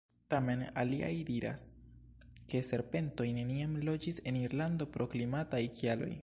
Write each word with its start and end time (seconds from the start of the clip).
Tamen 0.33 0.61
aliaj 0.83 1.11
diras, 1.27 1.65
ke 2.53 2.63
serpentoj 2.71 3.29
neniam 3.39 3.77
loĝis 3.91 4.23
en 4.33 4.41
Irlando 4.49 4.89
pro 4.97 5.09
klimataj 5.15 5.63
kialoj. 5.79 6.13